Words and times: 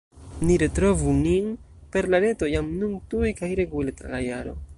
Ni 0.49 0.53
retrovu 0.61 1.13
nin 1.17 1.51
per 1.97 2.09
la 2.15 2.21
Reto 2.25 2.51
jam 2.55 2.75
nun 2.81 2.97
tuj 3.13 3.31
kaj 3.43 3.53
regule 3.61 3.99
tra 4.03 4.15
la 4.17 4.27
jaro! 4.31 4.61